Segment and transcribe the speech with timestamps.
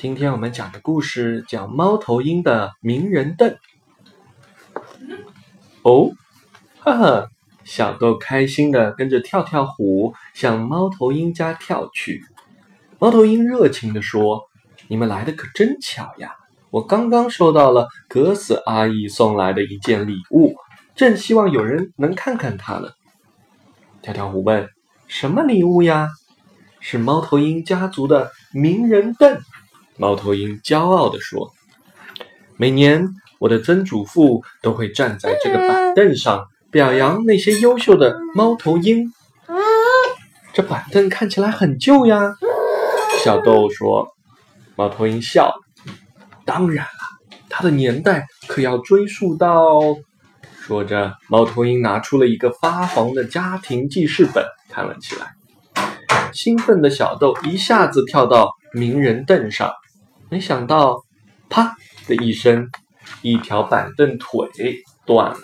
[0.00, 3.50] 今天我们讲的故事叫《猫头鹰的名人凳》。
[5.82, 6.12] 哦，
[6.78, 7.28] 哈哈！
[7.64, 12.24] 小豆开心的跟着跳跳虎向猫头鹰家跳去。
[12.98, 14.44] 猫头鹰热情的说
[14.88, 16.34] ：“你们来的可真巧呀！
[16.70, 20.54] 我刚刚收到了格斯阿姨送来的一件礼物，
[20.94, 22.88] 正希望有人能看看它呢。”
[24.00, 24.66] 跳跳虎问
[25.08, 26.08] ：“什么礼物呀
[26.80, 29.38] ？”“是猫头鹰家族的名人凳。”
[30.00, 31.52] 猫头鹰骄傲地说
[32.56, 33.06] ：“每年
[33.38, 39.12] 我的曾祖父都会站在这个板凳上，表扬那些优秀的猫头鹰。
[40.54, 42.34] 这板凳看起来很旧呀。”
[43.22, 44.08] 小豆说。
[44.74, 45.52] 猫头鹰笑
[46.46, 49.98] ：“当然了，它的年代可要追溯到……”
[50.58, 55.34] 说着，猫头鹰拿出了一个发黄的家庭记事本，看了起来。
[56.32, 59.70] 兴奋的小豆一下子跳到名人凳上。
[60.30, 61.02] 没想到，
[61.48, 61.76] 啪
[62.06, 62.70] 的一声，
[63.20, 64.48] 一条板凳腿
[65.04, 65.40] 断了。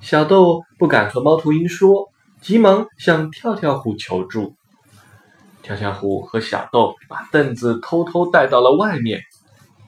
[0.00, 4.54] 小豆不敢和猫头鹰说，急忙向跳跳虎求助。
[5.62, 9.20] 跳跳虎和小豆把凳子偷偷带到了外面，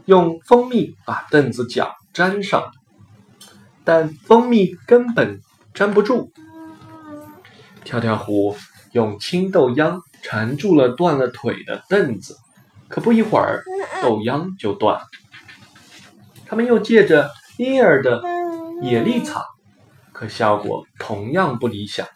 [0.07, 2.73] 用蜂蜜把凳子脚粘上，
[3.85, 5.41] 但蜂蜜根本
[5.75, 6.33] 粘不住。
[7.85, 8.57] 跳跳虎
[8.91, 12.37] 用青豆秧缠住了断了腿的凳子。
[12.89, 13.63] 可不一会儿，
[14.03, 15.07] 豆秧就断了。
[16.47, 18.23] 他们又借着婴儿的
[18.83, 19.45] 野丽草，
[20.13, 22.07] 可效果同样不理想。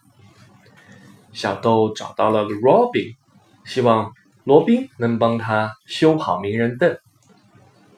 [1.33, 3.17] 小豆找到了罗宾，
[3.65, 4.13] 希望
[4.45, 6.97] 罗宾能帮他修好名人凳。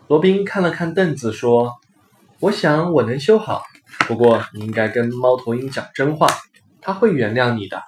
[0.09, 1.73] 罗宾看了看凳子，说
[2.41, 3.63] ：“我想我能修好，
[4.07, 6.27] 不过你应该跟猫头鹰讲真话，
[6.81, 7.83] 他会原谅你的。”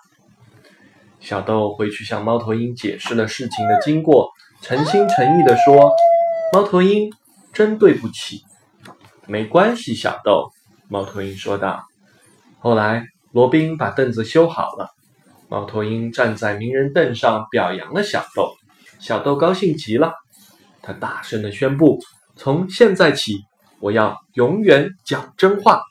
[1.20, 4.30] 小豆回去向猫头鹰解释了事情的经过。
[4.66, 5.92] 诚心诚意地说
[6.54, 7.12] ：“猫头鹰，
[7.52, 8.40] 真对不起。”
[9.28, 10.48] 没关系，小豆。
[10.88, 11.82] 猫头鹰说道。
[12.60, 14.88] 后来，罗宾把凳子修好了。
[15.50, 18.54] 猫头鹰站在名人凳上表扬了小豆。
[19.00, 20.14] 小豆高兴极了，
[20.80, 21.98] 他大声地宣布
[22.34, 23.40] ：“从现在起，
[23.80, 25.82] 我要永远讲真话。”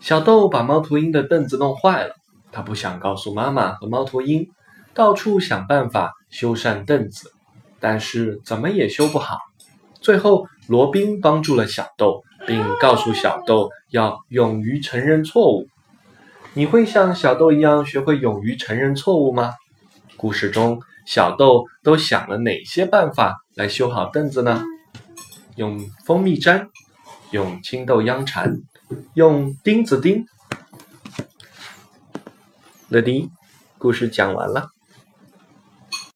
[0.00, 2.14] 小豆把猫头鹰的凳子弄坏了，
[2.50, 4.48] 他不想告诉妈妈和猫头鹰。
[4.94, 7.32] 到处想办法修缮凳子，
[7.80, 9.38] 但是怎么也修不好。
[10.00, 15.66] 最后，罗宾帮助了小豆，并告诉小豆要勇于承认错误。
[16.52, 19.52] 你会像小豆一样学会勇于承认错误吗？
[20.16, 24.62] 故事中，小豆都想了哪些办法来修好凳子呢？
[25.56, 26.68] 用蜂蜜粘，
[27.32, 28.58] 用青豆秧缠，
[29.14, 30.24] 用钉子钉。
[32.88, 33.30] 乐迪，
[33.78, 34.73] 故事讲完了。